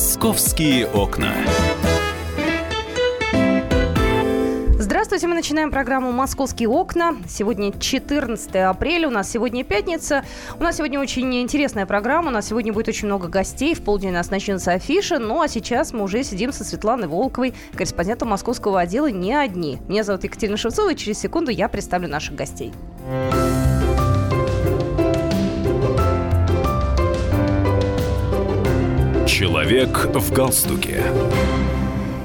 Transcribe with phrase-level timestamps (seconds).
[0.00, 1.34] «Московские окна».
[4.78, 7.16] Здравствуйте, мы начинаем программу «Московские окна».
[7.28, 10.24] Сегодня 14 апреля, у нас сегодня пятница.
[10.58, 13.74] У нас сегодня очень интересная программа, у нас сегодня будет очень много гостей.
[13.74, 17.52] В полдень у нас начнется афиша, ну а сейчас мы уже сидим со Светланой Волковой,
[17.74, 19.80] корреспондентом московского отдела «Не одни».
[19.86, 22.72] Меня зовут Екатерина Шевцова, и через секунду я представлю наших гостей.
[29.40, 31.02] Человек в галстуке.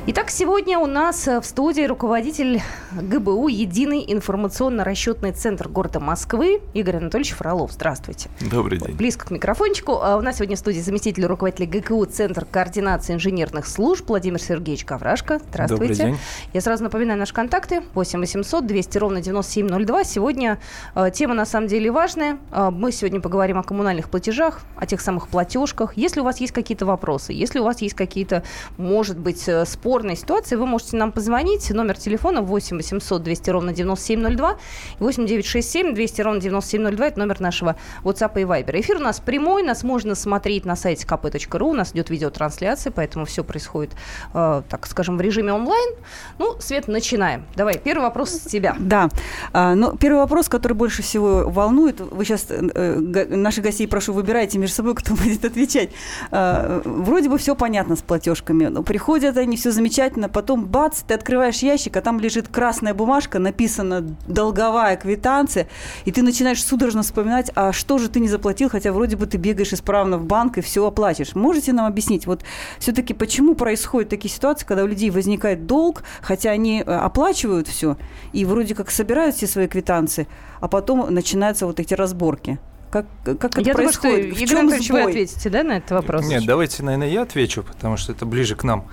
[0.08, 6.98] Итак, сегодня у нас э, в студии руководитель ГБУ «Единый информационно-расчетный центр города Москвы» Игорь
[6.98, 7.72] Анатольевич Фролов.
[7.72, 8.30] Здравствуйте.
[8.40, 8.96] Добрый день.
[8.96, 9.94] Близко к микрофончику.
[9.94, 14.86] А у нас сегодня в студии заместитель руководителя ГКУ Центр координации инженерных служб Владимир Сергеевич
[14.86, 15.40] Коврашко.
[15.50, 15.96] Здравствуйте.
[15.96, 16.20] Добрый день.
[16.54, 17.82] Я сразу напоминаю наши контакты.
[17.96, 20.04] 8 800 200 ровно 9702.
[20.04, 20.60] Сегодня
[20.94, 22.38] э, тема на самом деле важная.
[22.52, 25.98] Э, мы сегодня поговорим о коммунальных платежах, о тех самых платежках.
[25.98, 28.44] Если у вас есть какие-то вопросы, если у вас есть какие-то,
[28.78, 31.70] может быть, спорные спорной ситуации, вы можете нам позвонить.
[31.70, 34.58] Номер телефона 8 800 200 ровно 9702
[35.00, 37.08] и 8 967 200 ровно 9702.
[37.08, 38.78] Это номер нашего WhatsApp и Viber.
[38.82, 41.70] Эфир у нас прямой, нас можно смотреть на сайте kp.ru.
[41.70, 43.94] У нас идет видеотрансляция, поэтому все происходит,
[44.34, 45.96] э, так скажем, в режиме онлайн.
[46.40, 47.46] Ну, Свет, начинаем.
[47.56, 48.76] Давай, первый вопрос с тебя.
[48.78, 49.08] Да.
[49.54, 52.02] А, ну, первый вопрос, который больше всего волнует.
[52.02, 55.92] Вы сейчас, э, наших гостей прошу, выбирайте между собой, кто будет отвечать.
[56.32, 58.66] А, вроде бы все понятно с платежками.
[58.66, 60.30] Но приходят они, все замечательно замечательно.
[60.30, 65.68] Потом бац, ты открываешь ящик, а там лежит красная бумажка, написана долговая квитанция,
[66.06, 69.38] и ты начинаешь судорожно вспоминать, а что же ты не заплатил, хотя вроде бы ты
[69.38, 71.36] бегаешь исправно в банк и все оплатишь.
[71.36, 72.44] Можете нам объяснить, вот
[72.80, 77.96] все-таки почему происходят такие ситуации, когда у людей возникает долг, хотя они э, оплачивают все
[78.34, 80.28] и вроде как собирают все свои квитанции,
[80.62, 82.58] а потом начинаются вот эти разборки?
[82.96, 84.22] Как, как это я происходит?
[84.22, 85.04] Думаю, что, в Игорь чем Анатольевич, сбой?
[85.04, 86.26] вы ответите да, на этот вопрос?
[86.28, 88.88] Нет, давайте, наверное, я отвечу, потому что это ближе к нам.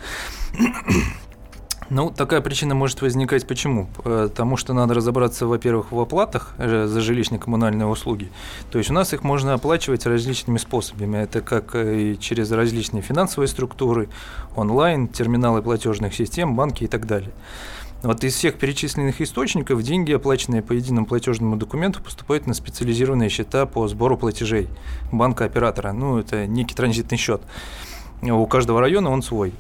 [1.89, 3.87] Ну, такая причина может возникать почему?
[4.03, 8.33] Потому что надо разобраться, во-первых, в оплатах э, за жилищно-коммунальные услуги.
[8.71, 11.19] То есть у нас их можно оплачивать различными способами.
[11.19, 14.09] Это как и через различные финансовые структуры,
[14.57, 17.31] онлайн, терминалы платежных систем, банки и так далее.
[18.03, 23.65] Вот из всех перечисленных источников деньги, оплаченные по единому платежному документу, поступают на специализированные счета
[23.65, 24.69] по сбору платежей
[25.13, 25.93] банка-оператора.
[25.93, 27.43] Ну, это некий транзитный счет.
[28.21, 29.53] У каждого района он свой.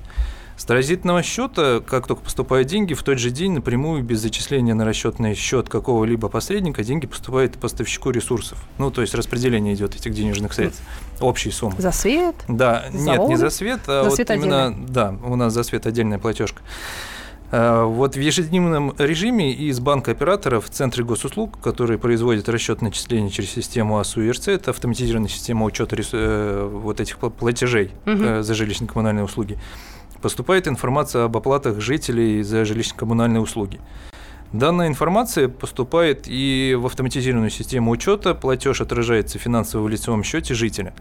[0.56, 4.84] С транзитного счета, как только поступают деньги, в тот же день напрямую, без зачисления на
[4.84, 8.59] расчетный счет какого-либо посредника, деньги поступают поставщику ресурсов.
[8.78, 10.82] Ну, то есть распределение идет этих денежных средств,
[11.20, 11.80] общей суммы.
[11.80, 12.36] За свет?
[12.48, 13.30] Да, за нет, воду?
[13.30, 14.86] не за свет, а За вот свет именно, отдельно?
[14.88, 16.60] да, у нас за свет отдельная платежка.
[17.52, 23.30] А, Вот в ежедневном режиме из банка операторов в центре госуслуг, который производит расчет начислений
[23.30, 29.24] через систему АСУ-ИРЦ, это автоматизированная система учета э, вот этих пла- платежей э, за жилищно-коммунальные
[29.24, 29.58] услуги,
[30.22, 33.80] поступает информация об оплатах жителей за жилищно-коммунальные услуги.
[34.52, 40.92] Данная информация поступает и в автоматизированную систему учета, платеж отражается в финансово лицевом счете жителя.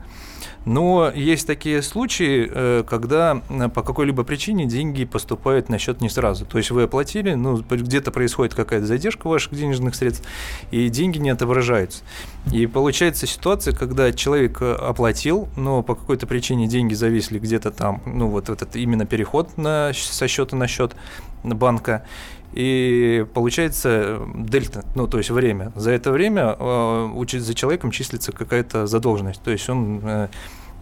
[0.63, 6.09] Но есть такие случаи, э, когда э, по какой-либо причине деньги поступают на счет не
[6.09, 6.45] сразу.
[6.45, 10.27] То есть вы оплатили, ну, где-то происходит какая-то задержка ваших денежных средств,
[10.69, 12.03] и деньги не отображаются.
[12.51, 18.01] И получается ситуация, когда человек э, оплатил, но по какой-то причине деньги зависли где-то там,
[18.05, 20.95] ну, вот этот именно переход на, со счета на счет
[21.43, 22.05] банка,
[22.53, 25.71] и получается э, дельта, ну то есть время.
[25.75, 30.27] За это время э, за человеком числится какая-то задолженность, то есть он э,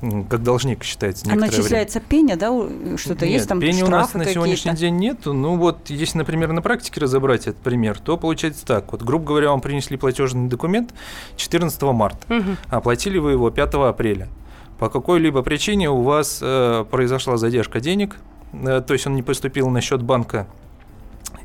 [0.01, 1.25] как должник считается.
[1.25, 1.57] А некоторое время.
[1.57, 2.47] начисляется пеня, да,
[2.97, 5.33] что-то Нет, есть там пени у нас на сегодняшний день нету.
[5.33, 8.91] Ну вот, если, например, на практике разобрать этот пример, то получается так.
[8.91, 10.93] Вот, грубо говоря, вам принесли платежный документ
[11.35, 12.57] 14 марта, Мгм.
[12.69, 14.29] оплатили вы его 5 апреля.
[14.79, 18.15] По какой-либо причине у вас э, произошла задержка денег,
[18.53, 20.47] э, то есть он не поступил на счет банка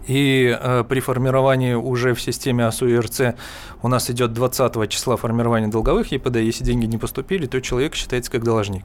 [0.06, 3.34] и э, при формировании уже в системе АСУ-ИРЦ
[3.82, 6.36] у нас идет 20 числа формирования долговых ЕПД.
[6.36, 8.84] Если деньги не поступили, то человек считается как должник.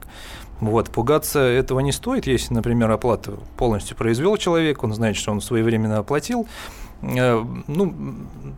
[0.60, 5.40] Вот, пугаться этого не стоит, если, например, оплату полностью произвел человек, он знает, что он
[5.40, 6.46] своевременно оплатил.
[7.02, 7.94] Э, Ну,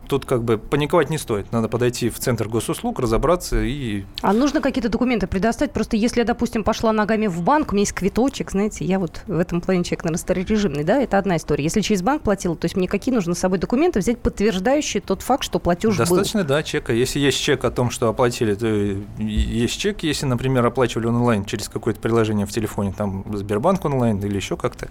[0.07, 1.51] тут как бы паниковать не стоит.
[1.51, 5.71] Надо подойти в центр госуслуг, разобраться и А нужно какие-то документы предоставить?
[5.71, 9.21] Просто если я, допустим, пошла ногами в банк, у меня есть квиточек, знаете, я вот
[9.27, 11.63] в этом плане человек, наверное, старорежимный, да, это одна история.
[11.63, 15.21] Если через банк платила, то есть мне какие нужно с собой документы взять, подтверждающие тот
[15.21, 15.99] факт, что платеж был?
[15.99, 16.93] Достаточно, да, чека.
[16.93, 18.67] Если есть чек о том, что оплатили, то
[19.19, 20.03] есть чек.
[20.03, 24.89] Если, например, оплачивали онлайн через какое-то приложение в телефоне, там Сбербанк онлайн или еще как-то,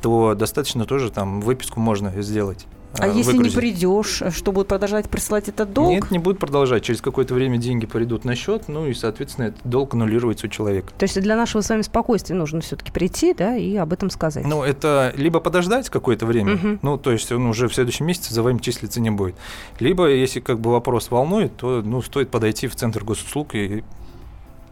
[0.00, 2.66] то достаточно тоже там выписку можно сделать.
[2.98, 3.56] А э, если не выгрузить.
[3.56, 5.90] придешь, что будут продолжать присылать этот долг?
[5.90, 6.82] Нет, не будут продолжать.
[6.82, 10.92] Через какое-то время деньги придут на счет, ну и, соответственно, этот долг аннулируется у человека.
[10.98, 14.44] То есть для нашего с вами спокойствия нужно все-таки прийти, да, и об этом сказать.
[14.46, 16.78] Ну, это либо подождать какое-то время, Мгм.
[16.82, 19.34] ну, то есть он уже в следующем месяце за вами числиться не будет.
[19.80, 23.84] Либо, если как бы вопрос волнует, то, ну, стоит подойти в Центр госуслуг и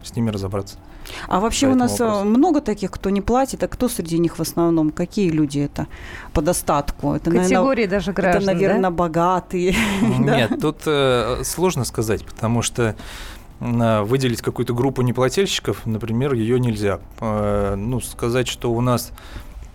[0.07, 0.77] с ними разобраться.
[1.27, 2.25] А вообще у нас э, вопросу.
[2.25, 4.91] много таких, кто не платит, а кто среди них в основном?
[4.91, 5.87] Какие люди это
[6.33, 7.13] по достатку?
[7.13, 8.91] Это, наверное, Категории даже граждан, это, наверное, да?
[8.91, 9.75] богатые.
[10.01, 12.95] Нет, тут э, сложно сказать, потому что
[13.59, 16.99] м, выделить какую-то группу неплательщиков, например, ее нельзя.
[17.21, 19.11] Э, Ну, сказать, что у нас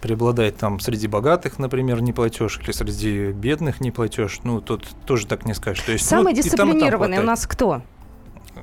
[0.03, 5.55] преобладает там среди богатых, например, неплатеж, или среди бедных неплатеж, ну, тут тоже так не
[5.55, 5.85] скажешь.
[5.85, 7.83] То есть, ну, Самый и там, и там дисциплинированный у нас кто?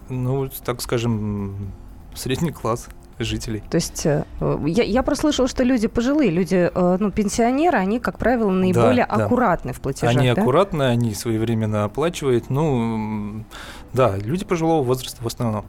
[0.09, 1.71] Ну, так скажем,
[2.13, 2.89] средний класс
[3.19, 3.63] жителей.
[3.69, 4.23] То есть э,
[4.65, 9.25] я, я прослышала, что люди пожилые, люди, э, ну, пенсионеры, они, как правило, наиболее да.
[9.25, 10.41] аккуратны в платежах, Они да?
[10.41, 12.49] аккуратны, они своевременно оплачивают.
[12.49, 13.43] Ну,
[13.93, 15.65] да, люди пожилого возраста в основном.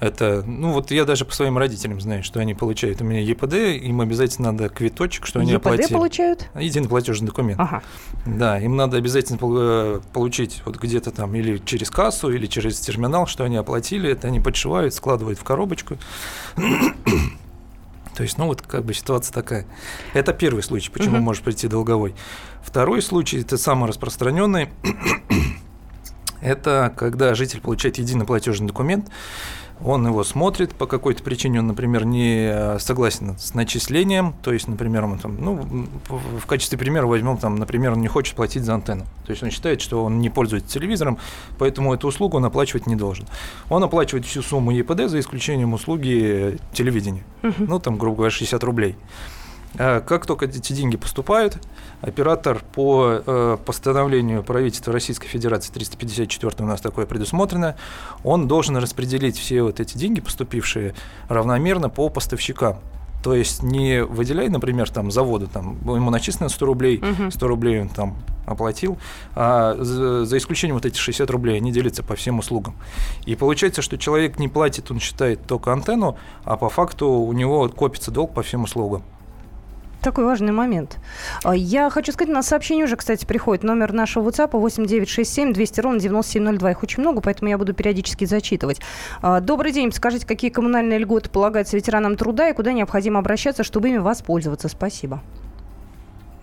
[0.00, 3.52] Это, ну вот я даже по своим родителям знаю, что они получают у меня ЕПД,
[3.54, 5.92] им обязательно надо квиточек, что они ЕПД оплатили.
[5.92, 6.48] получают?
[6.58, 7.60] Единый платежный документ.
[7.60, 7.82] Ага.
[8.24, 13.26] Да, им надо обязательно э, получить вот где-то там или через кассу, или через терминал,
[13.26, 14.10] что они оплатили.
[14.10, 15.98] Это они подшивают, складывают в коробочку.
[18.16, 19.66] То есть, ну вот как бы ситуация такая.
[20.14, 21.24] Это первый случай, почему Мгм.
[21.24, 22.14] может прийти долговой.
[22.62, 24.68] Второй случай, это самый распространенный.
[26.40, 29.10] Это когда житель получает единый платежный документ,
[29.82, 34.68] он его смотрит, по какой-то причине он, например, не э, согласен с начислением, то есть,
[34.68, 35.66] например, он там, ну,
[36.08, 39.50] в качестве примера возьмем, там, например, он не хочет платить за антенну, то есть он
[39.50, 41.18] считает, что он не пользуется телевизором,
[41.58, 43.26] поэтому эту услугу он оплачивать не должен.
[43.70, 48.96] Он оплачивает всю сумму ЕПД за исключением услуги телевидения, ну, там, грубо говоря, 60 рублей.
[49.78, 51.56] А Как только эти деньги поступают,
[52.00, 57.76] оператор по э, постановлению правительства Российской Федерации 354 у нас такое предусмотрено,
[58.24, 60.94] он должен распределить все вот эти деньги, поступившие,
[61.28, 62.78] равномерно по поставщикам.
[63.22, 67.30] То есть не выделяй, например, там заводу, там ему начислено 100 рублей, Мгм.
[67.30, 68.16] 100 рублей он там
[68.46, 68.98] оплатил,
[69.34, 72.74] а за, за исключением вот эти 60 рублей, они делятся по всем услугам.
[73.26, 77.68] И получается, что человек не платит, он считает только антенну, а по факту у него
[77.68, 79.02] копится долг по всем услугам.
[80.02, 80.98] Такой важный момент.
[81.44, 86.00] А, Я хочу сказать, на сообщение уже, кстати, приходит номер нашего WhatsApp 8967 200 ровно
[86.00, 86.70] 9702.
[86.70, 88.80] Их очень много, поэтому я буду периодически зачитывать.
[89.20, 89.92] А, Добрый день.
[89.92, 94.68] Скажите, какие коммунальные льготы полагаются ветеранам труда и куда необходимо обращаться, чтобы ими воспользоваться?
[94.68, 95.22] Спасибо.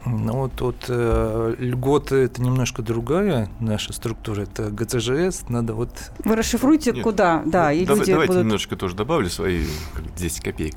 [0.07, 5.89] Ну, тут э, льготы это немножко другая наша структура, это ГЦЖС, надо вот...
[6.23, 8.43] Вы расшифруйте, Нет, куда, да, и Давай- люди давайте будут...
[8.45, 10.75] немножко тоже добавлю свои как, 10 копеек.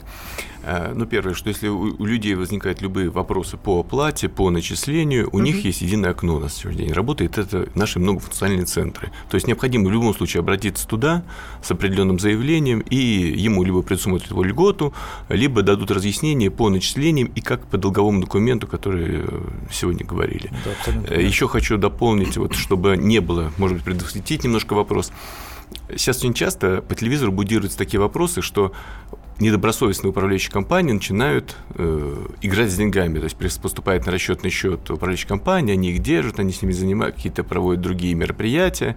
[0.62, 5.28] А, Ну, первое, что если у, у людей возникают любые вопросы по оплате, по начислению,
[5.32, 6.94] у них есть единое окно на сегодняшний день.
[6.94, 9.10] Работает это наши многофункциональные центры.
[9.30, 11.24] То есть необходимо в любом случае обратиться туда
[11.62, 14.92] с определенным заявлением, и ему либо предусмотрят его льготу,
[15.28, 19.19] либо дадут разъяснение по начислениям и как по долговому документу, который
[19.70, 20.50] сегодня говорили.
[20.64, 21.22] да, абсолютно Э.
[21.22, 25.12] Еще хочу дополнить, вот, чтобы не было, может быть, предвосхитить немножко вопрос.
[25.90, 28.72] Сейчас очень часто по телевизору будируются такие вопросы, что
[29.40, 33.18] недобросовестные управляющие компании начинают э, играть с деньгами.
[33.18, 37.16] То есть поступает на расчетный счет управляющей компании, они их держат, они с ними занимают,
[37.16, 38.96] какие-то проводят другие мероприятия.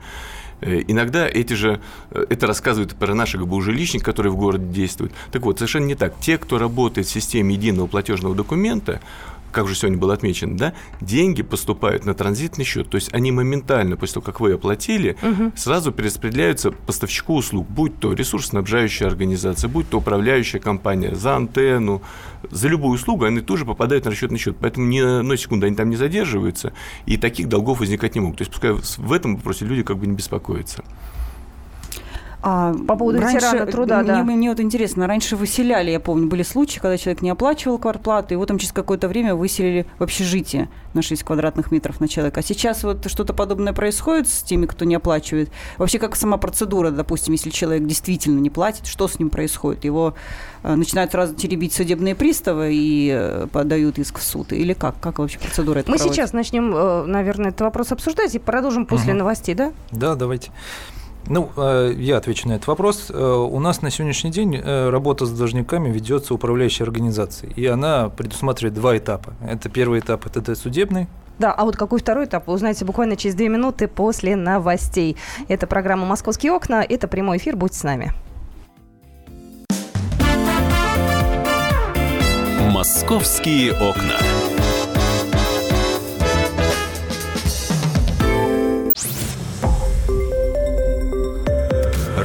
[0.62, 1.80] Э, Иногда эти же,
[2.12, 5.14] э, это рассказывают про наших жилищников, которые в городе действуют.
[5.32, 6.14] Так вот, совершенно не так.
[6.20, 9.02] Те, кто работает в системе единого платежного документа,
[9.54, 12.90] как уже сегодня было отмечено, да, деньги поступают на транзитный счет.
[12.90, 15.16] То есть они моментально, после того, как вы оплатили,
[15.56, 22.02] сразу перераспределяются поставщику услуг, будь то ресурсоснабжающая организация, будь то управляющая компания за антенну,
[22.50, 24.58] за любую услугу они тоже попадают на расчетный счет.
[24.60, 26.74] Поэтому ни на одной секунды они там не задерживаются,
[27.06, 28.40] и таких долгов возникать не могут.
[28.40, 30.84] То есть пускай в этом вопросе люди как бы не беспокоятся.
[32.46, 34.24] А, По поводу ветерана труда, мне, да.
[34.24, 38.34] Мне вот интересно, раньше выселяли, я помню, были случаи, когда человек не оплачивал квартплату, и
[38.34, 42.42] его там через какое-то время выселили в общежитие на 6 квадратных метров на человека.
[42.42, 45.50] А сейчас вот что-то подобное происходит с теми, кто не оплачивает?
[45.78, 49.86] Вообще, как сама процедура, допустим, если человек действительно не платит, что с ним происходит?
[49.86, 50.14] Его
[50.64, 54.52] э, начинают сразу теребить судебные приставы и э, подают иск в суд?
[54.52, 55.00] Или как?
[55.00, 56.22] Как вообще процедура эта Мы проводится?
[56.22, 59.20] сейчас начнем, э, наверное, этот вопрос обсуждать и продолжим после Мгм.
[59.20, 59.72] новостей, да?
[59.92, 60.52] Да, давайте.
[61.28, 63.10] Ну, э, я отвечу на этот вопрос.
[63.10, 68.10] Э, У нас на сегодняшний день э, работа с должниками ведется управляющей организацией, и она
[68.10, 69.34] предусматривает два этапа.
[69.48, 71.08] Это первый этап, это досудебный,
[71.40, 75.18] Да, а вот какой второй этап, вы узнаете буквально через две минуты после новостей.
[75.48, 78.12] Это программа «Московские окна», это прямой эфир, будьте с нами.
[82.72, 84.43] «Московские окна».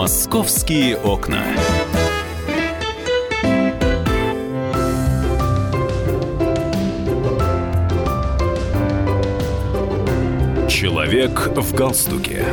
[0.00, 1.44] Московские окна.
[10.70, 12.46] Человек в галстуке.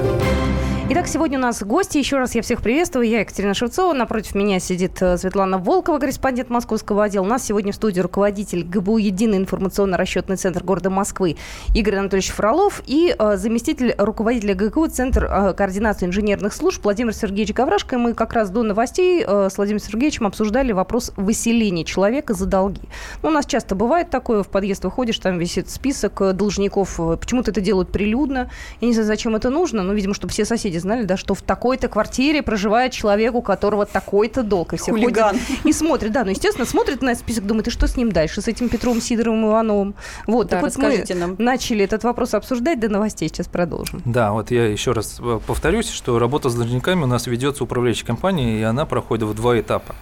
[0.90, 1.98] Итак, сегодня у нас гости.
[1.98, 3.10] Еще раз я всех приветствую.
[3.10, 3.92] Я Екатерина Шевцова.
[3.92, 7.26] Напротив меня сидит э, Светлана Волкова, корреспондент московского отдела.
[7.26, 11.36] У нас сегодня в студии руководитель ГБУ «Единый информационно-расчетный центр города Москвы»
[11.76, 17.54] Игорь Анатольевич Фролов и э, заместитель руководителя ГКУ Центр э, координации инженерных служб Владимир Сергеевич
[17.54, 17.98] Гаврашко.
[17.98, 22.84] И мы как раз до новостей с Владимиром Сергеевичем обсуждали вопрос выселения человека за долги.
[23.24, 26.98] Ну, у нас часто бывает такое, в подъезд выходишь, там висит список должников.
[27.20, 28.50] Почему-то это делают прилюдно.
[28.80, 31.42] Я не знаю, зачем это нужно, но, видимо, чтобы все соседи знали, да, что в
[31.42, 34.74] такой-то квартире проживает человек, у которого такой-то долг.
[34.74, 35.38] И все Хулиган.
[35.38, 38.42] ходят и смотрят, да, ну, естественно, смотрят на список, думают, и что с ним дальше,
[38.42, 39.96] с этим Петром Сидоровым Ивановым.
[40.26, 41.36] Вот, Да, так вот мы нам.
[41.38, 44.02] начали этот вопрос обсуждать до новостей, сейчас продолжим.
[44.06, 48.06] Да, вот я еще раз э, повторюсь, что работа с должниками у нас ведется управляющей
[48.06, 49.96] компанией, и она проходит в два этапа.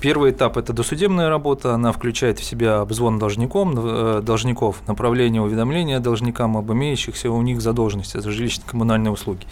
[0.00, 5.98] Первый этап– это досудебная работа, она включает в себя обзвон должником, э, должников, направление уведомления
[5.98, 9.46] должникам об имеющихся у них задолженности за жилищно-коммунальные услуги.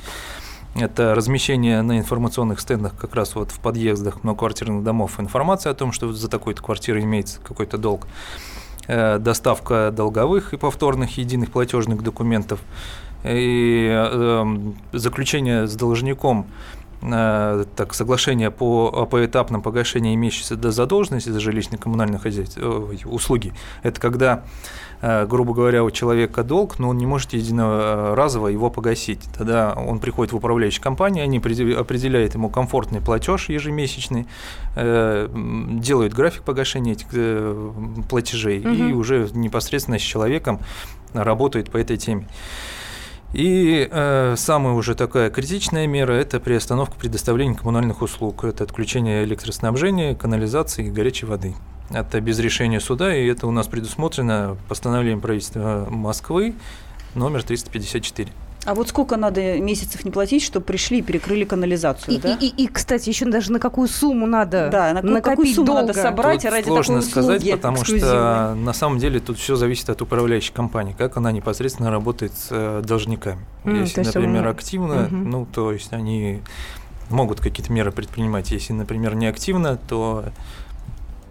[0.78, 5.90] Это размещение на информационных стендах как раз вот в подъездах многоквартирных домов информации о том,
[5.90, 8.06] что за такой-то квартирой имеется какой-то долг.
[8.86, 12.60] Э, Доставка долговых и повторных единых платежных документов
[13.24, 14.44] и э,
[14.92, 16.46] заключение с должником
[17.00, 23.52] так, соглашение по о поэтапном погашении имеющейся до задолженности за жилищно-коммунальные хозяйства, ой, услуги.
[23.82, 24.44] Это когда,
[25.02, 29.20] э, грубо говоря, у человека долг, но он не может единоразово его погасить.
[29.36, 34.26] Тогда он приходит в управляющую компанию, они определ- определяют ему комфортный платеж ежемесячный,
[34.74, 35.28] э,
[35.80, 37.72] делают график погашения этих э,
[38.08, 38.98] платежей и Мгм.
[38.98, 40.60] уже непосредственно с человеком
[41.12, 42.26] работают по этой теме.
[43.32, 48.44] И э, самая уже такая критичная мера– это приостановка предоставления коммунальных услуг.
[48.44, 51.54] Это отключение электроснабжения, канализации и горячей воды.
[51.90, 56.54] Это без решения суда, и это у нас предусмотрено постановлением правительства Москвы
[57.14, 58.32] номер 354.
[58.66, 62.32] А вот сколько надо месяцев не платить, чтобы пришли и перекрыли канализацию, И, да?
[62.40, 65.66] и- и- и, кстати, еще даже на какую сумму надо Да, на накопить какую сумму
[65.66, 65.80] долга.
[65.82, 69.54] надо собрать Тут ради сложно такой сказать, услуги потому что на самом деле тут все
[69.56, 73.40] зависит от управляющей компании, как она непосредственно работает с э, должниками.
[73.64, 75.30] М, Если, например, он- активно, Мгм.
[75.30, 76.42] ну, то есть они
[77.08, 78.50] могут какие-то меры предпринимать.
[78.50, 80.24] Если, например, не активно, то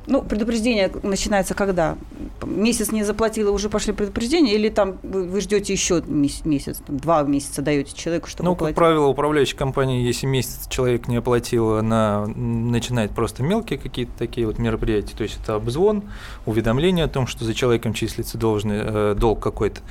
[0.07, 1.97] Ну, предупреждение начинается когда?
[2.45, 6.97] Месяц не заплатила, уже пошли предупреждения, или там вы, вы ждете еще мес- месяц, там,
[6.97, 8.75] два месяца даете человеку, чтобы Ну, как платить?
[8.75, 14.59] правило, управляющая компания, если месяц человек не оплатил, она начинает просто мелкие какие-то такие вот
[14.59, 15.15] мероприятия.
[15.15, 16.03] То есть это обзвон,
[16.45, 19.81] уведомление о том, что за человеком числится должный, э, долг какой-то.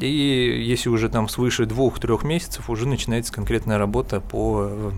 [0.00, 4.90] И если уже там свыше двух-трех месяцев, уже начинается конкретная работа по э,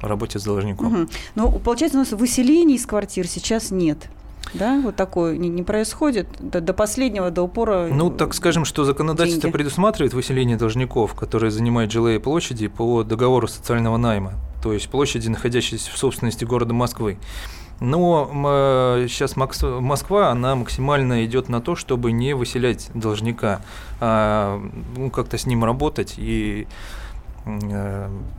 [0.00, 0.86] работе с должником.
[0.86, 1.08] Мгм.
[1.34, 4.08] Ну, получается, у нас выселений из квартир сейчас нет.
[4.54, 7.88] Да, вот такое не, не происходит до, до последнего, до упора.
[7.90, 9.52] Ну, так скажем, что законодательство деньги.
[9.52, 15.90] предусматривает выселение должников, которые занимают жилые площади по договору социального найма, то есть площади, находящиеся
[15.92, 17.18] в собственности города Москвы.
[17.80, 18.28] Но
[19.08, 23.62] сейчас Москва, она максимально идет на то, чтобы не выселять должника,
[24.00, 24.60] а
[24.96, 26.66] ну, как-то с ним работать и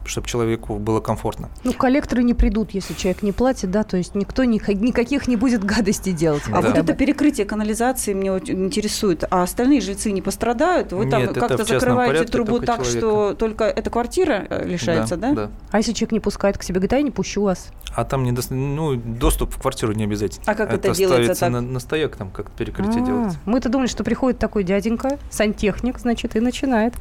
[0.05, 1.49] чтобы человеку было комфортно.
[1.63, 5.35] Ну, коллекторы не придут, если человек не платит, да, то есть никто ни- никаких не
[5.35, 6.43] будет гадостей делать.
[6.51, 6.69] А Да.
[6.69, 9.23] вот это перекрытие канализации меня интересует.
[9.29, 10.91] А остальные жильцы не пострадают?
[10.93, 15.33] Вы там Нет, это как-то закрываете трубу так, что только эта квартира э, лишается, да?
[15.33, 15.51] Да.
[15.71, 17.69] А если человек не пускает к себе, говорит, а я не пущу вас.
[17.95, 20.43] А там не дос- ну, доступ в квартиру не обязательно.
[20.45, 21.51] А как это делается ставится так?
[21.51, 23.39] На, на стояк, там как перекрытие А, делается.
[23.45, 26.93] Мы-то думали, что приходит такой дяденька, сантехник, значит, и начинает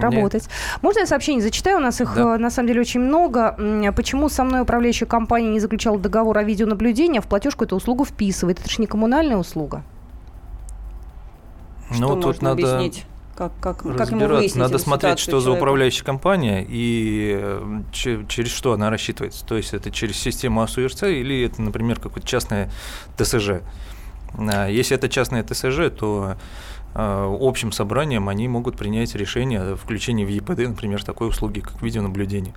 [0.00, 0.48] работать.
[0.82, 1.78] Можно я сообщение зачитаю?
[1.78, 2.34] У нас их, Да.
[2.36, 3.56] э, на самом деле, очень много.
[3.96, 8.04] Почему со мной управляющая компания не заключала договор о видеонаблюдении, а в платежку эту услугу
[8.04, 8.60] вписывает?
[8.60, 9.82] Это же не коммунальная услуга.
[11.90, 13.04] Что Ну, тут можно надо объяснить?
[13.36, 15.62] Как, как, как ему выяснить Надо смотреть, что за человеку?
[15.64, 19.44] управляющая компания и э, че- через что она рассчитывается.
[19.44, 22.70] То есть это через систему АСУРЦ или это, например, какое-то частное
[23.18, 23.60] ТСЖ.
[24.38, 26.36] А, Если это частное ТСЖ, то
[26.96, 32.54] общим собранием они могут принять решение о включении в ЕПД, например, такой услуги, как видеонаблюдение.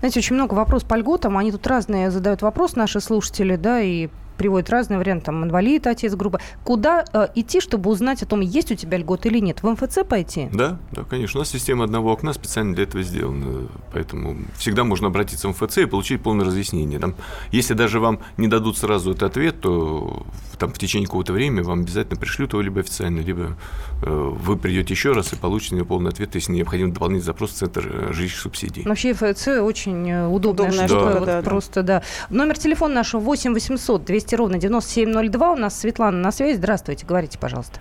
[0.00, 1.38] Знаете, очень много вопросов по льготам.
[1.38, 4.08] Они тут разные задают вопрос, наши слушатели, да, и
[4.38, 6.40] приводят разные варианты, там, инвалид, отец, группа.
[6.64, 9.62] Куда э, идти, чтобы узнать о том, есть у тебя льгот или нет?
[9.62, 10.48] В МФЦ пойти?
[10.52, 11.38] Да, да, конечно.
[11.38, 13.68] У нас система одного окна специально для этого сделана.
[13.92, 16.98] Поэтому всегда можно обратиться в МФЦ и получить полное разъяснение.
[16.98, 17.14] Там,
[17.52, 20.24] если даже вам не дадут сразу этот ответ, то
[20.58, 23.56] там, в течение какого-то времени вам обязательно пришлют его либо официально, либо
[24.02, 27.86] э, вы придете еще раз и получите полный ответ, если необходим дополнительный запрос в Центр
[27.86, 28.82] э, жилищных субсидий.
[28.84, 31.04] Вообще МФЦ очень э, удобная, удобная штука.
[31.04, 31.18] Да.
[31.18, 32.02] Вот да, просто, да.
[32.30, 35.52] Номер телефона нашего 8 800 200 ровно 9702.
[35.52, 36.56] У нас Светлана на связи.
[36.56, 37.80] Здравствуйте, говорите, пожалуйста.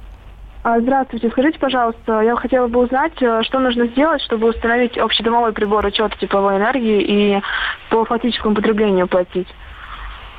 [0.63, 1.29] А, здравствуйте.
[1.29, 6.17] Скажите, пожалуйста, я хотела бы узнать, э, что нужно сделать, чтобы установить общедомовой прибор учета
[6.19, 7.41] тепловой энергии и
[7.89, 9.47] по фактическому потреблению платить?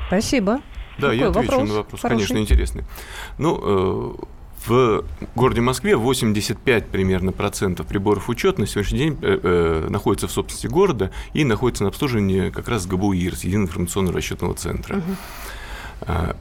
[0.09, 0.61] Спасибо.
[0.99, 1.69] Да, Какой я отвечу вопрос?
[1.69, 2.01] на вопрос.
[2.01, 2.29] Хороший.
[2.29, 2.85] Конечно, интересный.
[3.39, 4.25] Ну, э,
[4.67, 10.33] в городе Москве 85 примерно процентов приборов учета на сегодняшний день э, э, находятся в
[10.33, 14.97] собственности города и находятся на обслуживании как раз ГБУ ИРС, Единого информационного расчетного центра.
[14.97, 15.17] Угу.
[16.09, 16.33] Э,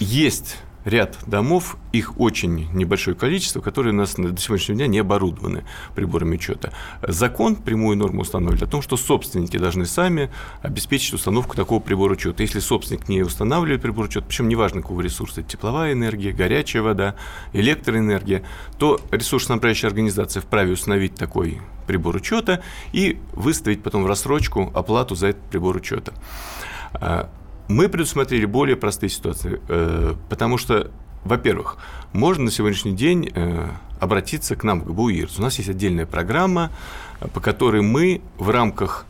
[0.00, 5.64] есть ряд домов, их очень небольшое количество, которые у нас до сегодняшнего дня не оборудованы
[5.94, 6.72] приборами учета.
[7.06, 12.42] Закон прямую норму устанавливает о том, что собственники должны сами обеспечить установку такого прибора учета.
[12.42, 17.14] Если собственник не устанавливает прибор учета, причем неважно какого ресурса, тепловая энергия, горячая вода,
[17.52, 18.42] электроэнергия,
[18.78, 22.62] то ресурсоснабжающая организация вправе установить такой прибор учета
[22.92, 26.12] и выставить потом в рассрочку оплату за этот прибор учета.
[27.68, 30.90] Мы предусмотрели более простые ситуации, э, потому что,
[31.24, 31.76] во-первых,
[32.12, 33.68] можно на сегодняшний день э,
[34.00, 35.38] обратиться к нам в ГБУ ИРС.
[35.38, 36.70] У нас есть отдельная программа,
[37.32, 39.06] по которой мы в рамках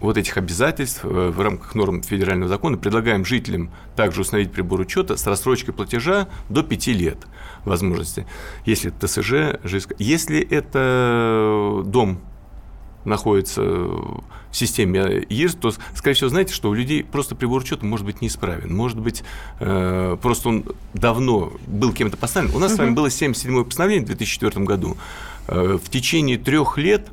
[0.00, 5.16] вот этих обязательств э, в рамках норм федерального закона предлагаем жителям также установить прибор учета
[5.16, 7.18] с рассрочкой платежа до 5 лет
[7.64, 8.26] возможности.
[8.64, 9.94] Если это ТСЖ, ЖСК.
[9.98, 12.20] Если это дом
[13.04, 18.06] находится в системе ЕРС, то, скорее всего, знаете, что у людей просто прибор учета может
[18.06, 18.74] быть неисправен.
[18.74, 19.24] Может быть,
[19.60, 20.64] э, просто он
[20.94, 22.54] давно был кем-то поставлен.
[22.54, 22.76] У нас угу.
[22.76, 24.96] с вами было 77-е постановление в 2004 году.
[25.48, 27.08] Э, в течение трех лет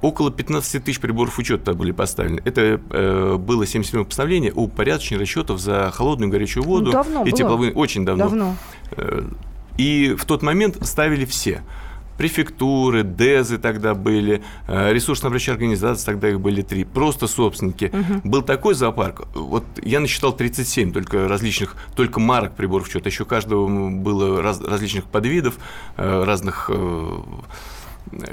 [0.00, 2.40] около 15 тысяч приборов учета были поставлены.
[2.44, 6.86] Это э, было 77 постановление о упорядочении расчетов за холодную и горячую воду.
[6.86, 8.24] Ну, давно и тепловые, очень давно.
[8.24, 8.56] давно.
[8.92, 9.22] Э,
[9.76, 11.62] и в тот момент ставили все
[12.18, 17.90] префектуры, ДЭЗы тогда были, э, ресурсно-обращающие организации, тогда их были три, просто собственники.
[17.92, 18.28] Угу.
[18.28, 23.88] Был такой зоопарк, вот я насчитал 37 только различных, только марок приборов учета, еще каждого
[23.90, 25.58] было раз, различных подвидов,
[25.96, 27.18] э, разных э,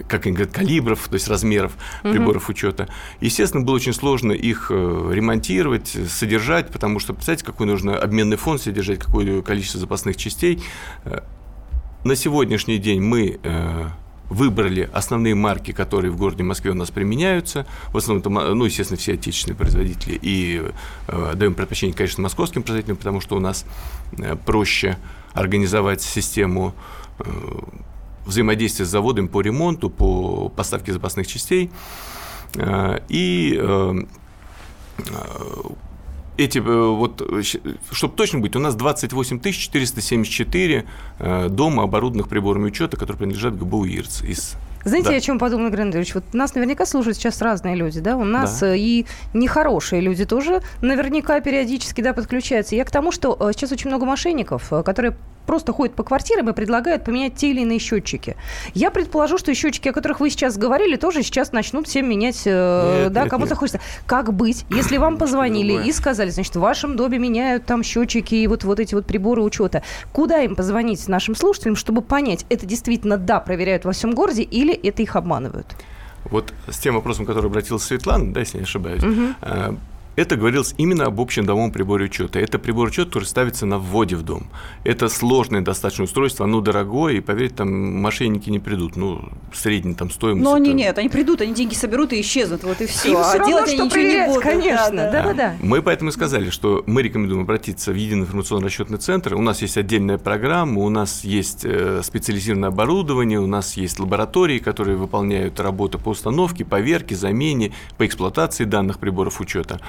[0.08, 2.14] как они говорят, калибров, то есть размеров угу.
[2.14, 2.88] приборов учета.
[3.20, 9.00] Естественно, было очень сложно их ремонтировать, содержать, потому что, представляете, какой нужно обменный фонд содержать,
[9.00, 10.64] какое количество запасных частей.
[12.06, 13.86] На сегодняшний день мы э,
[14.30, 17.66] выбрали основные марки, которые в городе Москве у нас применяются.
[17.88, 20.20] В основном это, ну, естественно, все отечественные производители.
[20.22, 20.62] И
[21.08, 23.66] э, даем предпочтение, конечно, московским производителям, потому что у нас
[24.20, 25.00] э, проще
[25.34, 26.76] организовать систему
[27.18, 27.24] э,
[28.28, 31.72] взаимодействия с заводом по ремонту, по поставке запасных частей.
[32.54, 33.96] Э, и э,
[36.38, 37.42] эти, э, вот, э,
[37.92, 40.86] чтобы точно быть, у нас 28 474
[41.20, 45.16] э, дома, оборудованных приборами учета, которые принадлежат ГБУ ИРЦ из знаете, да.
[45.16, 46.14] о чем подумал, Игорь Андреевич?
[46.16, 48.16] Вот нас наверняка слушают сейчас разные люди, да?
[48.16, 48.76] У нас да.
[48.76, 52.76] и нехорошие люди тоже наверняка периодически, да, подключаются.
[52.76, 57.04] Я к тому, что сейчас очень много мошенников, которые просто ходят по квартирам и предлагают
[57.04, 58.36] поменять те или иные счетчики.
[58.74, 63.04] Я предположу, что счетчики, о которых вы сейчас говорили, тоже сейчас начнут всем менять, э,
[63.04, 63.80] нет, да, кому-то хочется.
[64.06, 68.48] Как быть, если вам позвонили и сказали, значит, в вашем доме меняют там счетчики и
[68.48, 69.84] вот, вот эти вот приборы учета.
[70.12, 74.75] Куда им позвонить нашим слушателям, чтобы понять, это действительно да, проверяют во всем городе или
[74.76, 75.68] это их обманывают?
[76.26, 79.36] Вот с тем вопросом, который обратился Светлана, да, если не ошибаюсь, угу
[80.16, 82.40] это говорилось именно об общем домовом приборе учета.
[82.40, 84.48] Это прибор учета, который ставится на вводе в дом.
[84.84, 88.96] Это сложное достаточно устройство, оно дорогое, и, поверьте, там мошенники не придут.
[88.96, 90.44] Ну, средний там стоимость.
[90.44, 93.10] Но они нет, они придут, они деньги соберут и исчезнут, вот и все.
[93.10, 94.44] Им а равно, делать они ничего не будут.
[94.44, 95.56] Конечно, да-да-да.
[95.62, 99.36] Мы поэтому и сказали, что мы рекомендуем обратиться в Единый информационно-расчетный центр.
[99.36, 104.60] У нас есть отдельная программа, у нас есть э, специализированное оборудование, у нас есть лаборатории,
[104.60, 109.80] которые выполняют работу по установке, поверке, замене, по эксплуатации данных приборов учета.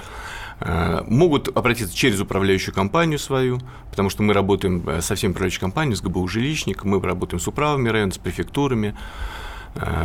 [0.58, 5.60] Э, могут обратиться через управляющую компанию свою, потому что мы работаем э, со всеми управляющими
[5.60, 8.96] компаниями, с ГБУ «Жилищник», мы работаем с управами района, с префектурами.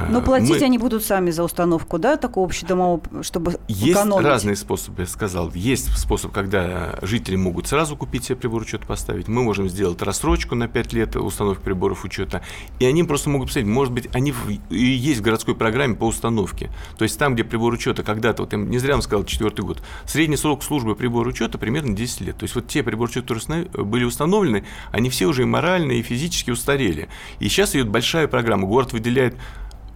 [0.10, 4.26] Но платить мы- они будут сами за установку, да, такого общедомового, чтобы Есть экономить?
[4.26, 5.52] разные способы, я сказал.
[5.54, 9.28] Есть способ, когда жители могут сразу купить себе прибор учета поставить.
[9.28, 12.42] Мы можем сделать рассрочку на 5 лет установки приборов учета.
[12.80, 14.34] И они просто могут поставить, может быть, они
[14.70, 16.70] и есть в городской программе по установке.
[16.98, 19.82] То есть там, где прибор учета когда-то, вот я не зря вам сказал, четвертый год,
[20.06, 22.38] средний срок службы прибора учета примерно 10 лет.
[22.38, 26.02] То есть вот те приборы учета, которые были установлены, они все уже и морально, и
[26.02, 27.08] физически устарели.
[27.40, 28.68] И сейчас идет большая программа.
[28.68, 29.36] Город выделяет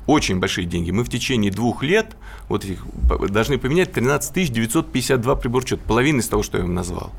[0.08, 0.92] очень большие деньги.
[0.92, 2.16] Мы в течение двух лет
[2.50, 7.12] вот п- должны поменять 13 952 прибора учета, половина из того, что я вам назвал.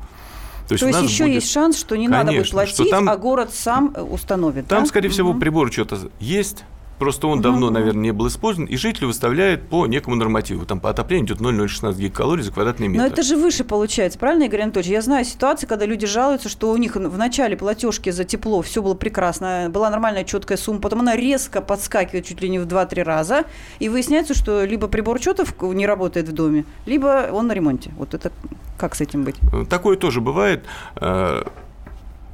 [0.67, 3.09] То есть у нас еще будет- есть шанс, что не надо будет Конечно, платить, там-
[3.09, 4.67] а город сам э, установит.
[4.67, 4.85] Там, да?
[4.85, 5.39] скорее всего, Мгм.
[5.39, 6.63] прибор учета есть,
[6.99, 10.65] просто он давно, наверное, не был использован, и жители выставляют по некому нормативу.
[10.65, 13.01] Там по отоплению идет 0,016 гигакалорий за квадратный метр.
[13.03, 14.91] Но это же выше получается, правильно, Игорь Анатольевич?
[14.91, 18.81] Я знаю ситуации, когда люди жалуются, что у них в начале платежки за тепло все
[18.81, 23.03] было прекрасно, была нормальная четкая сумма, потом она резко подскакивает чуть ли не в 2-3
[23.03, 23.43] раза,
[23.79, 27.91] и выясняется, что либо прибор учета в- не работает в доме, либо он на ремонте.
[27.97, 28.31] Вот это
[28.77, 29.35] как с этим быть?
[29.53, 30.63] Э, Такое тоже бывает.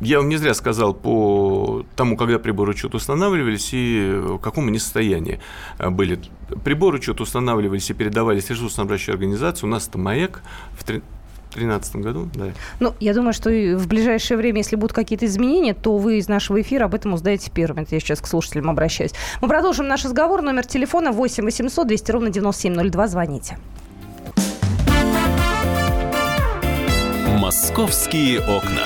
[0.01, 4.79] Я вам не зря сказал по тому, когда приборы учета устанавливались и в каком они
[4.79, 5.39] состоянии
[5.77, 6.19] э, были.
[6.63, 9.65] Приборы учета устанавливались и передавались ресурсно-обращающей организации.
[9.65, 10.41] У нас это МАЭК
[10.77, 12.29] в 2013 году.
[12.33, 12.47] Да.
[12.79, 16.61] Ну, я думаю, что в ближайшее время, если будут какие-то изменения, то вы из нашего
[16.61, 17.83] эфира об этом узнаете первыми.
[17.83, 19.13] Это я сейчас к слушателям обращаюсь.
[19.41, 20.41] Мы продолжим наш разговор.
[20.41, 23.07] Номер телефона 8 800 200 ровно 9702.
[23.07, 23.57] Звоните.
[27.39, 28.85] Московские окна.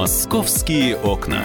[0.00, 1.44] Московские окна.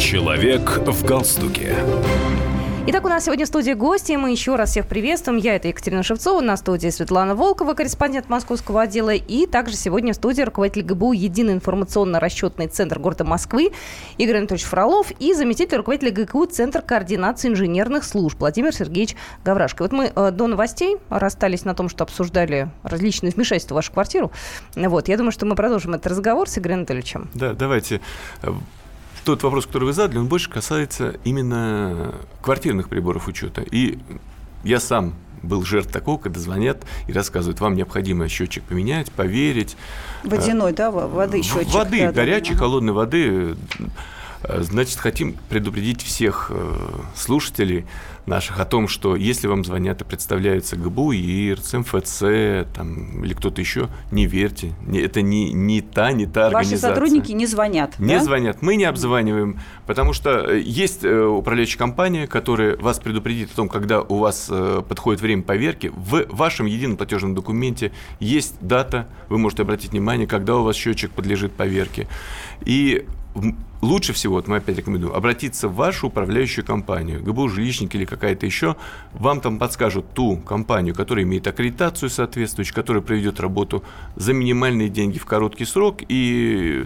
[0.00, 1.76] Человек в галстуке.
[2.90, 4.12] Итак, у нас сегодня в студии гости.
[4.12, 5.38] Мы еще раз всех приветствуем.
[5.38, 9.10] Я это Екатерина Шевцова, на студии Светлана Волкова, корреспондент московского отдела.
[9.10, 13.72] И также сегодня в студии руководитель ГБУ Единый информационно-расчетный центр города Москвы
[14.16, 19.82] Игорь Анатольевич Фролов и заместитель руководителя ГКУ Центр координации инженерных служб Владимир Сергеевич Гаврашко.
[19.82, 24.32] Вот мы э, до новостей расстались на том, что обсуждали различные вмешательства в вашу квартиру.
[24.76, 27.28] Вот, я думаю, что мы продолжим этот разговор с Игорем Анатольевичем.
[27.34, 28.00] Да, давайте.
[29.28, 33.62] Э, Тот вопрос, который вы задали, он больше касается именно квартирных приборов учета.
[33.62, 33.98] И
[34.64, 39.76] я сам был жертв такого, когда звонят и рассказывают, вам необходимо счетчик поменять, поверить.
[40.24, 41.74] Водяной, да, во- воды В- счетчик.
[41.74, 42.58] Воды, да, да, горячей, ага.
[42.60, 43.54] холодной воды.
[44.44, 46.76] Э, Значит, хотим предупредить всех э,
[47.16, 47.84] слушателей
[48.28, 52.18] наших о том, что если вам звонят и представляются ГБУ, ИИР, МФЦ
[52.74, 54.72] там, или кто-то еще, не верьте.
[54.86, 56.90] Не- Это не, не та, не та Ваши организация.
[56.90, 58.24] сотрудники не звонят, Не да?
[58.24, 63.56] звонят, мы не обзваниваем, потому что э, есть э, управляющая компания, которая вас предупредит о
[63.56, 65.90] том, когда у вас э, подходит время поверки.
[65.94, 71.10] В вашем едином платежном документе есть дата, вы можете обратить внимание, когда у вас счетчик
[71.10, 72.06] подлежит поверке.
[72.64, 73.06] И
[73.80, 78.46] лучше всего, вот мы опять рекомендуем, обратиться в вашу управляющую компанию, ГБУ «Жилищник» или какая-то
[78.46, 78.76] еще,
[79.12, 83.82] вам там подскажут ту компанию, которая имеет аккредитацию соответствующую, которая проведет работу
[84.16, 86.84] за минимальные деньги в короткий срок и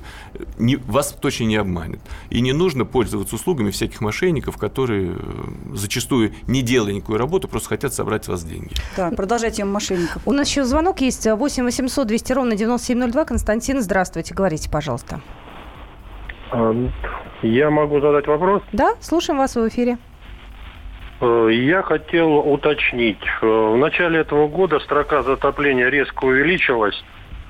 [0.58, 2.00] не, вас точно не обманет.
[2.30, 7.70] И не нужно пользоваться услугами всяких мошенников, которые э, зачастую, не делая никакую работу, просто
[7.70, 8.72] хотят собрать с вас деньги.
[8.96, 10.22] Да, продолжайте тему мошенников.
[10.26, 13.24] У нас еще звонок есть 8 800 200 ровно 9702.
[13.24, 15.20] Константин, здравствуйте, говорите, пожалуйста.
[17.42, 18.62] Я могу задать вопрос.
[18.72, 19.98] Да, слушаем вас в эфире.
[21.20, 23.18] Э, Я хотел уточнить.
[23.40, 27.02] Э, В начале этого года строка затопления резко увеличилась.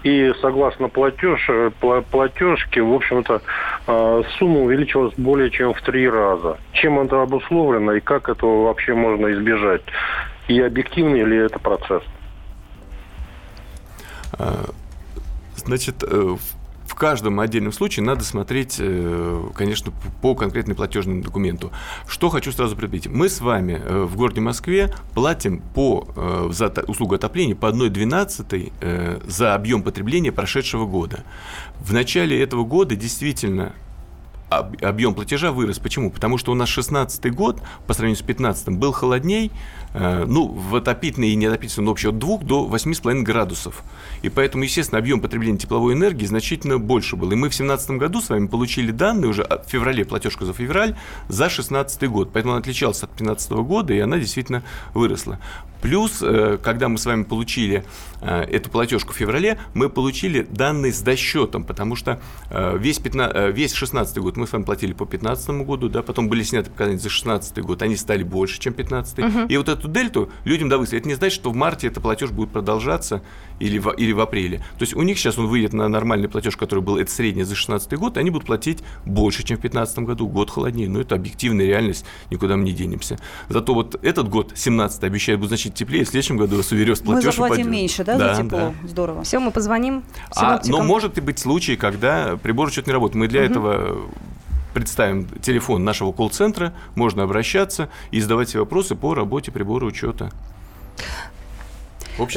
[0.02, 3.40] И согласно платеж, э, пла- платежке, в общем-то,
[4.38, 6.58] сумма увеличилась более чем в три раза.
[6.72, 9.82] Чем это обусловлено и как этого вообще можно избежать?
[10.48, 12.02] И объективный ли это процесс?
[15.56, 16.38] Значит, в-
[16.92, 21.72] в каждом отдельном случае надо смотреть, э, конечно, по конкретному платежному документу.
[22.07, 23.11] Что хочу сразу предупредить.
[23.11, 28.72] Мы с вами э, в городе Москве платим по, э, за услугу отопления по 1,12
[28.83, 31.24] э, за объем потребления прошедшего года.
[31.81, 33.72] В начале этого года действительно
[34.58, 35.78] объем платежа вырос.
[35.78, 36.10] Почему?
[36.10, 39.50] Потому что у нас 16 год по сравнению с 15 был холодней,
[39.94, 43.82] э, ну, в отопительной и неотопительной общем от 2 до 8,5 градусов.
[44.22, 47.30] И поэтому, естественно, объем потребления тепловой энергии значительно больше был.
[47.32, 50.96] И мы в 2017 году с вами получили данные уже в феврале, платежка за февраль,
[51.28, 52.30] за 16 год.
[52.32, 54.62] Поэтому она отличалась от 2015 года, и она действительно
[54.94, 55.38] выросла.
[55.83, 57.85] Плюс, э, когда мы с вами получили
[58.21, 63.55] э, эту платежку в феврале, мы получили данные с досчетом, потому что э, весь, 15,
[63.55, 66.99] весь 16 год мы с вами платили по 15 году, да, потом были сняты показания
[66.99, 69.38] за 16 год, они стали больше, чем 15 угу.
[69.49, 70.99] И вот эту дельту людям довысли.
[70.99, 73.23] Это не значит, что в марте этот платеж будет продолжаться
[73.59, 74.59] или в, или в апреле.
[74.79, 77.57] То есть у них сейчас он выйдет на нормальный платеж, который был, это средний за
[77.57, 80.88] 16 год, и они будут платить больше, чем в 2015 году, год холоднее.
[80.88, 83.18] Но это объективная реальность, никуда мы не денемся.
[83.49, 87.24] Зато вот этот год, 17 обещает будет значительно теплее, в следующем году вас уверен, платеж
[87.24, 87.66] Мы заплатим упадет.
[87.66, 88.58] меньше, да, да за тепло?
[88.58, 88.88] Да.
[88.88, 89.22] Здорово.
[89.24, 90.04] Все, мы позвоним
[90.35, 93.16] а, Но может и быть случай, когда прибор что-то не работает.
[93.16, 93.50] Мы для угу.
[93.50, 93.98] этого
[94.74, 100.30] представим телефон нашего колл-центра, можно обращаться и задавать все вопросы по работе прибора учета.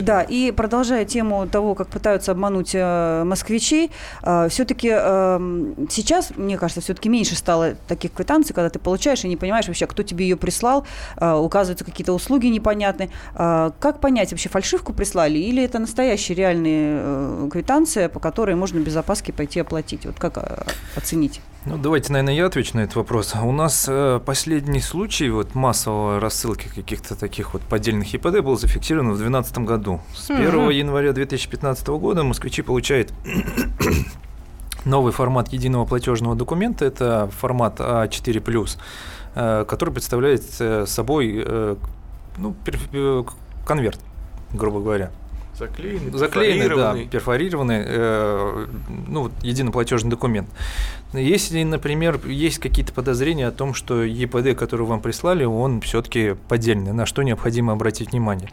[0.03, 3.91] Да, и продолжая тему того, как пытаются обмануть э, москвичей,
[4.23, 9.27] э, все-таки э, сейчас, мне кажется, все-таки меньше стало таких квитанций, когда ты получаешь и
[9.27, 10.85] не понимаешь вообще, кто тебе ее прислал,
[11.17, 13.09] э, указываются какие-то услуги непонятные.
[13.35, 18.79] Э, как понять, вообще фальшивку прислали или это настоящие реальные э, квитанции, по которой можно
[18.79, 20.05] без опаски пойти оплатить?
[20.05, 20.63] Вот как э,
[20.95, 21.41] оценить?
[21.67, 23.33] Ну, давайте, наверное, я отвечу на этот вопрос.
[23.41, 29.07] У нас э, последний случай вот массовой рассылки каких-то таких вот поддельных ИПД был зафиксирован
[29.07, 29.99] в 2012 году.
[30.13, 30.73] С 1 mm-hmm.
[30.73, 33.11] января 2015 года москвичи получают
[34.85, 36.85] новый формат единого платежного документа.
[36.85, 38.77] Это формат А4+,
[39.33, 41.75] э, который представляет э, собой э,
[42.37, 42.55] ну,
[42.93, 43.23] э,
[43.65, 43.99] конверт,
[44.53, 45.09] грубо говоря.
[45.57, 48.67] Заклеенный, Заклеенный, да, перфорированный, э,
[49.07, 50.49] ну, вот, единый платежный документ.
[51.13, 56.91] Если, например, есть какие-то подозрения о том, что ЕПД, который вам прислали, он все-таки поддельный,
[56.91, 58.49] на что необходимо обратить внимание.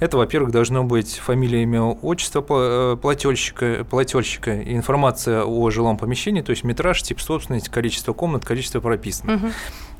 [0.00, 6.50] Это, во-первых, должно быть фамилия, имя, отчество э, плательщика, плательщика, информация о жилом помещении, то
[6.50, 9.42] есть метраж, тип собственности, количество комнат, количество прописанных.
[9.42, 9.52] Угу.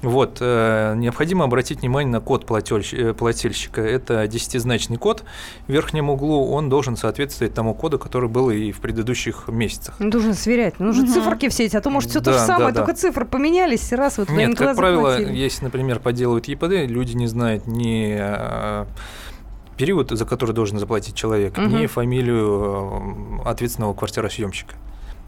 [0.06, 3.80] Вот, э, необходимо обратить внимание на код э, плательщика.
[3.80, 5.24] Это десятизначный код.
[5.66, 9.96] В верхнем углу он должен соответствовать тому коду, который был и в предыдущих месяцах.
[9.98, 10.74] Он должен сверять.
[10.78, 11.12] Ну, уже угу.
[11.12, 12.98] циферки все эти, а то, может, все да, то же самое, да, только да.
[12.98, 17.66] цифры поменялись, и раз вот Нет, как правило, если, например, подделывают ЕПД, люди не знают
[17.66, 18.86] ни э,
[19.76, 21.66] период, за который должен заплатить человек, угу.
[21.66, 24.76] ни фамилию ответственного квартиросъемщика.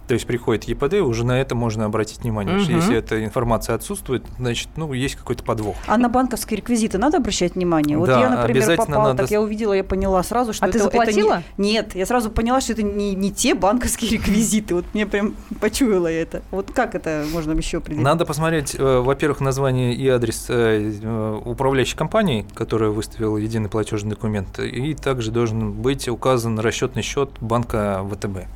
[0.09, 2.57] То есть приходит ЕПД, уже на это можно обратить внимание.
[2.57, 2.65] Угу.
[2.73, 5.77] Если эта информация отсутствует, значит, ну, есть какой-то подвох.
[5.87, 7.99] А на банковские реквизиты надо обращать внимание?
[7.99, 9.25] Вот да, я, например, попала, надо...
[9.25, 11.35] так я увидела, я поняла сразу, что а это, ты заплатила?
[11.35, 11.73] Это не...
[11.73, 14.77] Нет, я сразу поняла, что это не, не те банковские реквизиты.
[14.77, 16.43] Вот мне прям почуяла это.
[16.51, 18.03] Вот как это можно еще определить?
[18.03, 24.11] Надо посмотреть, э, во-первых, название и адрес э, э, управляющей компании, которая выставила единый платежный
[24.11, 28.49] документ, и также должен быть указан расчетный счет банка ВТБ.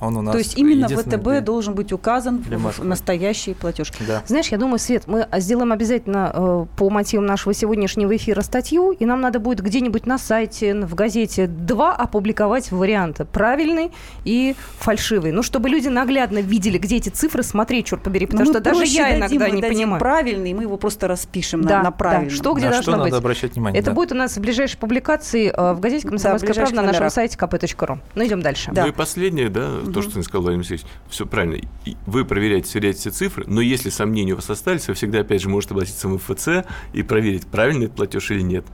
[0.00, 1.40] Он у нас То есть именно ВТБ для...
[1.40, 4.04] должен быть указан в настоящей платежке.
[4.06, 4.22] Да.
[4.26, 9.04] Знаешь, я думаю, Свет, мы сделаем обязательно э, по мотивам нашего сегодняшнего эфира статью, и
[9.06, 13.24] нам надо будет где-нибудь на сайте, в газете два опубликовать варианты.
[13.24, 13.90] Правильный
[14.24, 15.32] и фальшивый.
[15.32, 18.84] Ну, чтобы люди наглядно видели, где эти цифры смотреть, черт побери, потому ну, что даже
[18.84, 20.00] я дадим, иногда не понимаю.
[20.00, 22.30] правильный, мы его просто распишем да, на, на правильный.
[22.30, 23.12] Да, что где на должно что быть.
[23.12, 23.80] надо обращать внимание.
[23.80, 23.94] Это да.
[23.94, 27.36] будет у нас в ближайшей публикации э, в газете «Комсомольская да, правда» на нашем сайте
[27.38, 27.98] kp.ru.
[28.14, 28.70] Ну, идем дальше.
[28.72, 28.82] Да.
[28.82, 29.94] Ну и последнее, да, угу.
[29.94, 31.68] то, что сказал, Владимир Алексеевич, все правильно.
[32.06, 35.48] Вы проверяете, сверяете все цифры, но если сомнения у вас остались, вы всегда, опять же,
[35.48, 38.64] можете обратиться в МФЦ и проверить, правильный платеж или нет.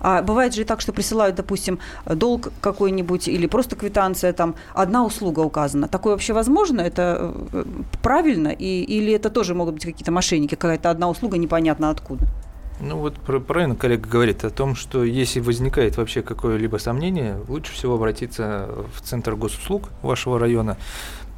[0.00, 5.04] А бывает же и так, что присылают, допустим, долг какой-нибудь или просто квитанция, там одна
[5.04, 5.88] услуга указана.
[5.88, 6.80] Такое вообще возможно?
[6.80, 7.64] Это э,
[8.02, 8.48] правильно?
[8.48, 12.26] И, или это тоже могут быть какие-то мошенники, какая-то одна услуга непонятно откуда?
[12.80, 13.14] Ну вот
[13.46, 19.00] правильно коллега говорит о том, что если возникает вообще какое-либо сомнение, лучше всего обратиться в
[19.02, 20.76] Центр госуслуг вашего района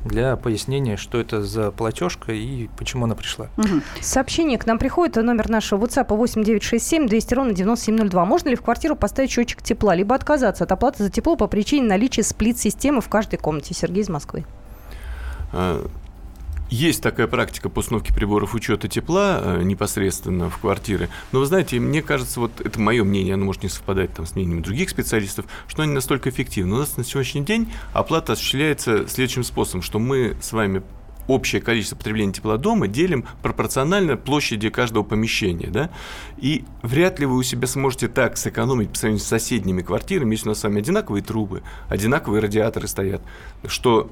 [0.05, 3.49] для пояснения, что это за платежка и почему она пришла.
[3.57, 3.83] Угу.
[4.01, 8.25] Сообщение к нам приходит, номер нашего WhatsApp 8967 200 ровно 9702.
[8.25, 11.87] Можно ли в квартиру поставить счетчик тепла, либо отказаться от оплаты за тепло по причине
[11.87, 13.75] наличия сплит-системы в каждой комнате?
[13.75, 14.45] Сергей из Москвы.
[16.71, 21.09] Есть такая практика по установке приборов учета тепла э, непосредственно в квартиры.
[21.33, 24.37] Но вы знаете, мне кажется, вот это мое мнение, оно может не совпадать там, с
[24.37, 26.77] мнением других специалистов, что они настолько эффективны.
[26.77, 30.83] У нас на сегодняшний день оплата осуществляется следующим способом, что мы с вами
[31.31, 35.69] общее количество потребления тепла дома делим пропорционально площади каждого помещения.
[35.69, 35.91] Да?
[36.39, 40.47] И вряд ли вы у себя сможете так сэкономить по сравнению с соседними квартирами, если
[40.47, 43.23] у нас с вами одинаковые трубы, одинаковые радиаторы стоят,
[43.67, 44.11] что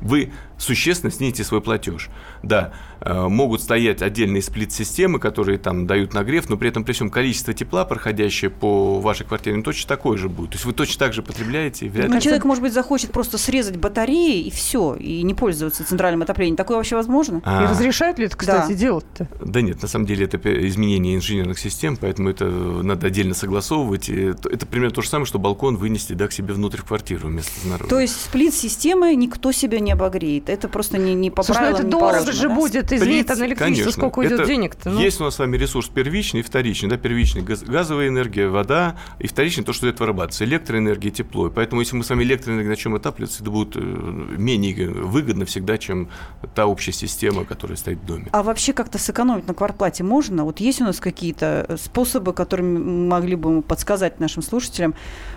[0.00, 2.08] вы существенно снизите свой платеж.
[2.42, 7.10] Да, э, могут стоять отдельные сплит-системы, которые там дают нагрев, но при этом при всем
[7.10, 10.50] количество тепла, проходящее по вашей квартире, ну, точно такое же будет.
[10.50, 11.88] То есть вы точно так же потребляете.
[11.88, 12.20] Вряд Ну, ли...
[12.20, 16.56] человек, может быть, захочет просто срезать батареи и все, и не пользоваться центральным отоплением.
[16.60, 17.40] Такое вообще возможно?
[17.44, 18.74] А, И разрешают ли это, кстати, Да.
[18.74, 19.28] делать-то?
[19.42, 20.36] Да нет, на самом деле это
[20.68, 24.10] изменение инженерных систем, поэтому это надо отдельно согласовывать.
[24.10, 27.28] Это, это примерно то же самое, что балкон вынести да, к себе внутрь в квартиру
[27.28, 27.88] вместо снаружи.
[27.88, 30.50] То есть сплит-системы никто себя не обогреет.
[30.50, 32.54] Это просто не, не по Слушай, ну правилам это дорого положено, же да?
[32.54, 33.92] будет, извини, там электричество конечно.
[33.92, 34.90] сколько уйдет Это денег-то.
[34.90, 35.00] ну.
[35.00, 36.90] Есть у нас с вами ресурс первичный и вторичный.
[36.90, 40.44] Да, первичный газ- газовая энергия, вода, и вторичный то, что идет вырабатываться.
[40.44, 41.48] Электроэнергия, тепло.
[41.48, 45.78] И поэтому, если мы с вами электроэнергией начнем отапливаться, это будет э, менее выгодно всегда,
[45.78, 46.08] чем
[46.54, 48.26] та общая система, которая стоит в доме.
[48.32, 50.44] А вообще как-то сэкономить на квартплате можно?
[50.44, 54.94] Вот есть у нас какие-то э, способы, которыми могли бы мы подсказать нашим слушателям?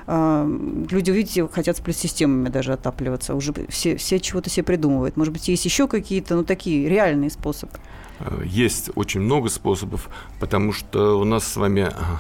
[0.08, 0.48] А,
[0.90, 3.36] Люди, видите, хотят сплит-системами даже отапливаться.
[3.36, 5.18] Уже все, все чего-то себе придумывают.
[5.18, 7.74] Может быть, есть еще какие-то, ну, такие реальные способы?
[8.20, 12.20] Э, Есть очень много способов, потому что у нас с вами а,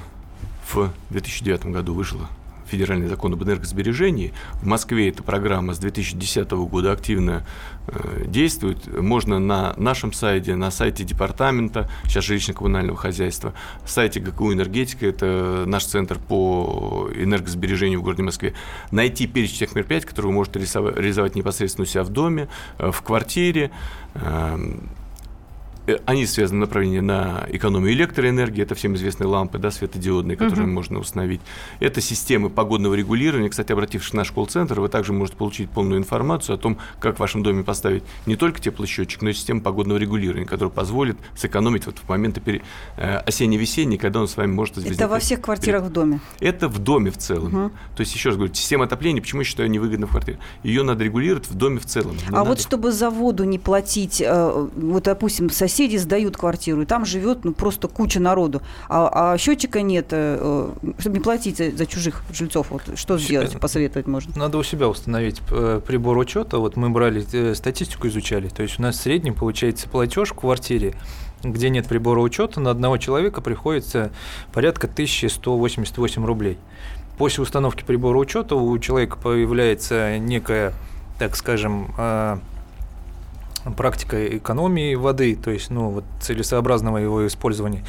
[0.71, 2.29] в 2009 году вышла
[2.73, 4.33] федеральный закон об энергосбережении.
[4.55, 7.45] В Москве эта программа с 2010 года активно
[7.88, 8.88] э, действует.
[8.99, 13.53] Можно на нашем сайте, на сайте департамента, сейчас жилищно-коммунального хозяйства,
[13.86, 18.53] сайте ГКУ «Энергетика», это наш центр по энергосбережению в городе Москве,
[18.89, 22.47] найти перечень тех мероприятий, которые вы можете реализовать, непосредственно у себя в доме,
[22.79, 23.69] э, в квартире,
[24.15, 24.89] эм,
[26.06, 31.41] Они связаны направление на экономию электроэнергии, это всем известные лампы, да, светодиодные, которые можно установить.
[31.80, 33.50] Это системы погодного регулирования.
[33.50, 37.19] Кстати, обратившись в наш колл-центр, вы также можете получить полную информацию о том, как в
[37.19, 41.98] вашем доме поставить не только теплосчетчик, но и систему погодного регулирования, которая позволит сэкономить вот
[41.98, 42.62] в моменты пере...
[42.98, 45.00] э, осенне-весенней, когда он с вами может возникнуть.
[45.00, 46.22] Это во всех квартирах в доме.
[46.39, 47.52] Это в доме в целом.
[47.52, 47.72] Мгм.
[47.96, 50.39] То есть, еще раз говорю, система отопления, почему я считаю невыгодно в квартире?
[50.63, 52.15] Ее надо регулировать в доме в целом.
[52.15, 56.83] Не а надо вот чтобы за воду не платить, э, вот, допустим, соседи сдают квартиру,
[56.83, 61.23] и там живет ну, просто куча народу, а, а счетчика нет, э, э, чтобы не
[61.23, 64.38] платить за, за чужих жильцов, вот что сделать, посоветовать можно?
[64.38, 66.59] Надо у себя установить э, прибор учета.
[66.59, 68.49] Вот мы брали статистику, изучали.
[68.49, 70.93] То есть у нас в среднем получается платеж в квартире,
[71.43, 74.12] где нет прибора учета, на одного человека приходится
[74.53, 76.59] порядка 1188 рублей.
[77.17, 80.73] После установки прибора учета у человека появляется некая,
[81.17, 81.93] так скажем,
[83.71, 87.84] практика экономии воды, то есть, ну, вот целесообразного его использования.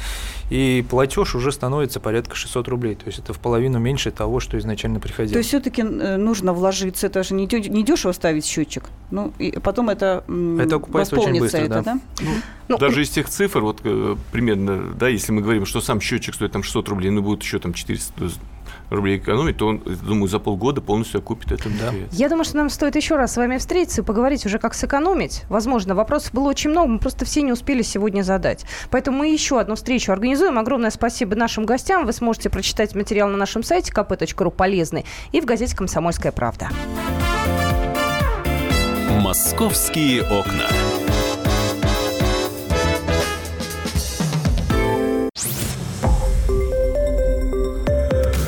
[0.49, 2.95] И платеж уже становится порядка 600 рублей.
[2.95, 5.33] То есть это в половину меньше того, что изначально приходило.
[5.33, 9.89] То есть все-таки нужно вложиться, это же не, не дешево ставить счетчик, ну и потом
[9.89, 10.23] это,
[10.59, 11.81] Это окупается очень быстро, это, да.
[11.81, 11.99] да?
[12.67, 16.33] Ну, Даже из тех цифр, вот э, примерно, да, если мы говорим, что сам счетчик
[16.33, 18.31] стоит там 600 рублей, ну будет еще там 400
[18.89, 22.09] рублей экономить, то он, думаю, за полгода полностью окупит это мероприятие.
[22.11, 25.43] Я думаю, что нам стоит еще раз с вами встретиться и поговорить уже, как сэкономить.
[25.49, 28.65] Возможно, вопросов было очень много, мы просто все не успели сегодня задать.
[28.91, 30.59] Поэтому мы еще одну встречу организуем.
[30.59, 32.05] Огромное спасибо нашим гостям.
[32.05, 36.69] Вы сможете прочитать материал на нашем сайте kp.ru полезный и в газете «Комсомольская правда».
[39.21, 41.04] «Московские окна».